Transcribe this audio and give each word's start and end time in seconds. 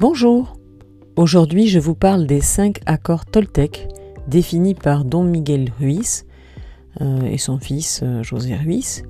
Bonjour 0.00 0.56
Aujourd'hui, 1.16 1.66
je 1.66 1.80
vous 1.80 1.96
parle 1.96 2.28
des 2.28 2.40
cinq 2.40 2.78
accords 2.86 3.26
Toltec 3.26 3.88
définis 4.28 4.76
par 4.76 5.04
Don 5.04 5.24
Miguel 5.24 5.72
Ruiz 5.80 6.24
euh, 7.00 7.22
et 7.22 7.36
son 7.36 7.58
fils 7.58 8.02
euh, 8.04 8.22
José 8.22 8.54
Ruiz, 8.54 9.02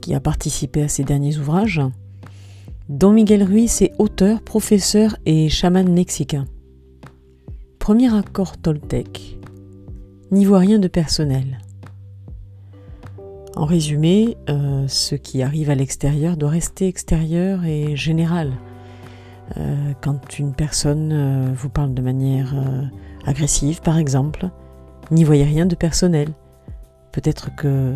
qui 0.00 0.14
a 0.14 0.20
participé 0.20 0.82
à 0.82 0.88
ces 0.88 1.04
derniers 1.04 1.36
ouvrages. 1.36 1.82
Don 2.88 3.12
Miguel 3.12 3.42
Ruiz 3.42 3.82
est 3.82 3.92
auteur, 3.98 4.40
professeur 4.40 5.14
et 5.26 5.50
chaman 5.50 5.92
mexicain. 5.92 6.46
Premier 7.78 8.16
accord 8.16 8.56
Toltec. 8.56 9.38
N'y 10.30 10.46
voit 10.46 10.60
rien 10.60 10.78
de 10.78 10.88
personnel. 10.88 11.58
En 13.56 13.66
résumé, 13.66 14.38
euh, 14.48 14.88
ce 14.88 15.16
qui 15.16 15.42
arrive 15.42 15.68
à 15.68 15.74
l'extérieur 15.74 16.38
doit 16.38 16.48
rester 16.48 16.88
extérieur 16.88 17.66
et 17.66 17.94
général. 17.94 18.54
Euh, 19.56 19.92
quand 20.00 20.38
une 20.38 20.54
personne 20.54 21.10
euh, 21.12 21.52
vous 21.54 21.68
parle 21.68 21.94
de 21.94 22.02
manière 22.02 22.54
agressive, 23.26 23.80
par 23.80 23.98
exemple, 23.98 24.48
n'y 25.10 25.24
voyez 25.24 25.44
rien 25.44 25.66
de 25.66 25.74
personnel. 25.74 26.28
Peut-être 27.12 27.54
que 27.54 27.94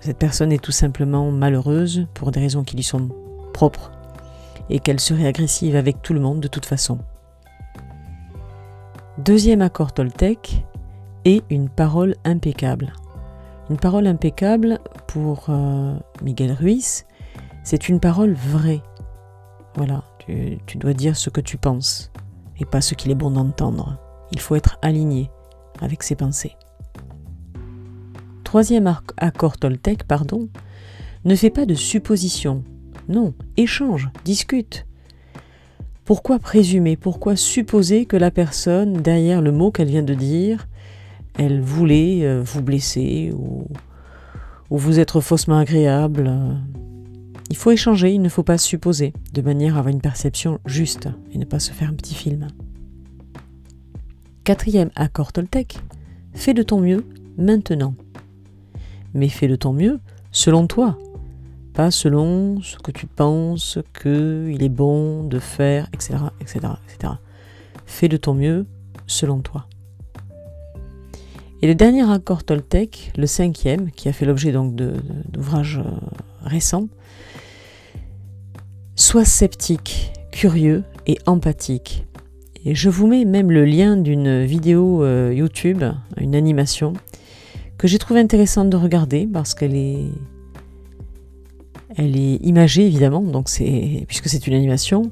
cette 0.00 0.18
personne 0.18 0.52
est 0.52 0.62
tout 0.62 0.72
simplement 0.72 1.30
malheureuse 1.30 2.06
pour 2.14 2.30
des 2.30 2.40
raisons 2.40 2.64
qui 2.64 2.76
lui 2.76 2.82
sont 2.82 3.08
propres 3.52 3.92
et 4.68 4.78
qu'elle 4.78 5.00
serait 5.00 5.26
agressive 5.26 5.76
avec 5.76 6.02
tout 6.02 6.12
le 6.12 6.20
monde 6.20 6.40
de 6.40 6.48
toute 6.48 6.66
façon. 6.66 6.98
Deuxième 9.18 9.62
accord 9.62 9.92
Toltec 9.92 10.64
est 11.24 11.42
une 11.50 11.68
parole 11.68 12.16
impeccable. 12.24 12.92
Une 13.70 13.78
parole 13.78 14.06
impeccable 14.06 14.78
pour 15.06 15.46
euh, 15.48 15.94
Miguel 16.22 16.52
Ruiz, 16.52 17.06
c'est 17.64 17.88
une 17.88 17.98
parole 17.98 18.34
vraie. 18.34 18.82
Voilà, 19.76 20.04
tu, 20.18 20.78
dois 20.78 20.94
dire 20.94 21.16
ce 21.16 21.28
que 21.28 21.40
tu 21.40 21.58
penses 21.58 22.10
et 22.58 22.64
pas 22.64 22.80
ce 22.80 22.94
qu'il 22.94 23.10
est 23.10 23.16
bon 23.16 23.30
d'entendre. 23.30 23.98
Il 24.32 24.40
faut 24.40 24.56
être 24.56 24.78
aligné 24.80 25.30
avec 25.80 26.02
ses 26.02 26.16
pensées. 26.16 26.56
Troisième 28.42 28.86
accord 29.18 29.58
Toltec, 29.58 30.04
pardon, 30.04 30.48
ne 31.24 31.36
fais 31.36 31.50
pas 31.50 31.66
de 31.66 31.74
suppositions. 31.74 32.64
Non, 33.08 33.34
échange, 33.56 34.08
discute. 34.24 34.86
Pourquoi 36.06 36.38
présumer, 36.38 36.96
pourquoi 36.96 37.36
supposer 37.36 38.06
que 38.06 38.16
la 38.16 38.30
personne, 38.30 38.94
derrière 38.94 39.42
le 39.42 39.52
mot 39.52 39.70
qu'elle 39.70 39.88
vient 39.88 40.02
de 40.02 40.14
dire, 40.14 40.68
elle 41.38 41.60
voulait 41.60 42.24
euh, 42.24 42.40
vous 42.42 42.62
blesser 42.62 43.32
ou, 43.36 43.66
vous 44.70 44.98
être 44.98 45.20
faussement 45.20 45.58
agréable. 45.58 46.32
Il 47.48 47.56
faut 47.56 47.70
échanger, 47.70 48.12
il 48.12 48.22
ne 48.22 48.28
faut 48.28 48.42
pas 48.42 48.58
supposer, 48.58 49.12
de 49.32 49.42
manière 49.42 49.76
à 49.76 49.78
avoir 49.78 49.92
une 49.92 50.00
perception 50.00 50.60
juste 50.66 51.08
et 51.32 51.38
ne 51.38 51.44
pas 51.44 51.60
se 51.60 51.72
faire 51.72 51.88
un 51.88 51.94
petit 51.94 52.14
film. 52.14 52.48
Quatrième 54.44 54.90
accord 54.96 55.32
Toltec, 55.32 55.78
fais 56.32 56.54
de 56.54 56.62
ton 56.62 56.80
mieux 56.80 57.04
maintenant. 57.36 57.94
Mais 59.14 59.28
fais 59.28 59.48
de 59.48 59.56
ton 59.56 59.72
mieux 59.72 60.00
selon 60.32 60.66
toi, 60.66 60.98
pas 61.72 61.90
selon 61.90 62.60
ce 62.62 62.78
que 62.78 62.90
tu 62.90 63.06
penses 63.06 63.78
qu'il 64.00 64.62
est 64.62 64.68
bon 64.68 65.24
de 65.24 65.38
faire, 65.38 65.88
etc., 65.92 66.16
etc., 66.40 66.58
etc. 66.88 67.12
Fais 67.86 68.08
de 68.08 68.16
ton 68.16 68.34
mieux 68.34 68.66
selon 69.06 69.40
toi. 69.40 69.68
Et 71.62 71.66
le 71.66 71.74
dernier 71.74 72.10
accord 72.10 72.44
Toltec, 72.44 73.12
le 73.16 73.26
cinquième, 73.26 73.90
qui 73.90 74.08
a 74.08 74.12
fait 74.12 74.26
l'objet 74.26 74.52
donc 74.52 74.74
d'ouvrages 74.74 75.78
euh, 75.78 75.90
récents, 76.44 76.88
sois 78.94 79.24
sceptique, 79.24 80.12
curieux 80.32 80.84
et 81.06 81.18
empathique. 81.26 82.04
Et 82.64 82.74
je 82.74 82.90
vous 82.90 83.06
mets 83.06 83.24
même 83.24 83.50
le 83.50 83.64
lien 83.64 83.96
d'une 83.96 84.44
vidéo 84.44 85.02
euh, 85.02 85.32
YouTube, 85.34 85.82
une 86.18 86.34
animation, 86.34 86.92
que 87.78 87.88
j'ai 87.88 87.98
trouvé 87.98 88.20
intéressante 88.20 88.68
de 88.68 88.76
regarder 88.76 89.26
parce 89.26 89.54
qu'elle 89.54 89.74
est, 89.74 90.08
elle 91.96 92.16
est 92.16 92.36
imagée 92.42 92.84
évidemment, 92.86 93.22
donc 93.22 93.48
c'est 93.48 94.04
puisque 94.08 94.28
c'est 94.28 94.46
une 94.46 94.54
animation. 94.54 95.10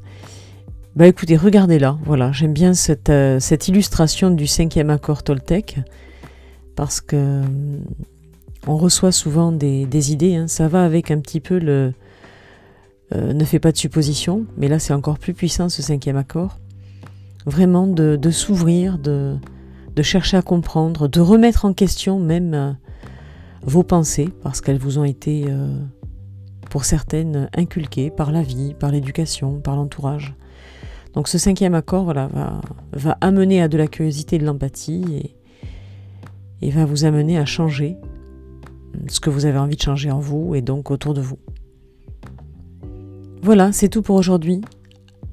Bah 0.94 1.06
écoutez, 1.06 1.36
regardez-la. 1.36 1.98
Voilà, 2.04 2.32
j'aime 2.32 2.52
bien 2.52 2.74
cette, 2.74 3.10
euh, 3.10 3.40
cette 3.40 3.66
illustration 3.68 4.30
du 4.30 4.46
cinquième 4.46 4.90
accord 4.90 5.22
Toltec 5.22 5.78
parce 6.74 7.00
que 7.00 7.16
euh, 7.16 7.42
on 8.66 8.76
reçoit 8.76 9.12
souvent 9.12 9.52
des, 9.52 10.12
idées. 10.12 10.36
Hein. 10.36 10.48
Ça 10.48 10.68
va 10.68 10.84
avec 10.84 11.10
un 11.10 11.20
petit 11.20 11.40
peu 11.40 11.58
le 11.58 11.92
euh, 13.14 13.32
ne 13.32 13.44
fais 13.44 13.58
pas 13.58 13.70
de 13.70 13.76
suppositions, 13.76 14.46
mais 14.56 14.68
là 14.68 14.78
c'est 14.78 14.94
encore 14.94 15.18
plus 15.18 15.34
puissant 15.34 15.68
ce 15.68 15.82
cinquième 15.82 16.16
accord. 16.16 16.58
Vraiment 17.46 17.86
de, 17.86 18.30
s'ouvrir, 18.30 18.98
de, 18.98 19.36
chercher 20.00 20.38
à 20.38 20.42
comprendre, 20.42 21.08
de 21.08 21.20
remettre 21.20 21.66
en 21.66 21.74
question 21.74 22.18
même 22.18 22.54
euh, 22.54 22.72
vos 23.62 23.82
pensées, 23.82 24.30
parce 24.42 24.62
qu'elles 24.62 24.78
vous 24.78 24.98
ont 24.98 25.04
été, 25.04 25.46
pour 26.70 26.86
certaines, 26.86 27.50
inculquées 27.54 28.10
par 28.10 28.32
la 28.32 28.42
vie, 28.42 28.72
par 28.72 28.90
l'éducation, 28.90 29.60
par 29.60 29.76
l'entourage. 29.76 30.34
Donc 31.12 31.28
ce 31.28 31.36
cinquième 31.36 31.74
accord 31.74 32.04
voilà, 32.04 32.28
va, 32.28 32.60
va 32.92 33.18
amener 33.20 33.62
à 33.62 33.68
de 33.68 33.76
la 33.76 33.88
curiosité 33.88 34.36
et 34.36 34.38
de 34.38 34.46
l'empathie 34.46 35.04
et, 35.12 35.36
et 36.64 36.70
va 36.70 36.86
vous 36.86 37.04
amener 37.04 37.38
à 37.38 37.44
changer 37.44 37.96
ce 39.08 39.20
que 39.20 39.28
vous 39.28 39.44
avez 39.44 39.58
envie 39.58 39.76
de 39.76 39.82
changer 39.82 40.10
en 40.10 40.18
vous 40.18 40.54
et 40.54 40.62
donc 40.62 40.90
autour 40.90 41.12
de 41.12 41.20
vous. 41.20 41.38
Voilà, 43.42 43.70
c'est 43.72 43.90
tout 43.90 44.00
pour 44.00 44.16
aujourd'hui. 44.16 44.62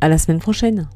À 0.02 0.10
la 0.10 0.18
semaine 0.18 0.40
prochaine. 0.40 0.90